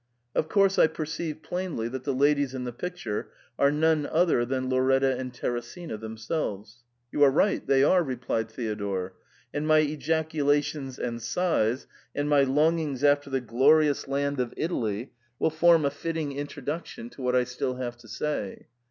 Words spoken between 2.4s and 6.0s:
in the pic ture are none other than Lauretta and Teresina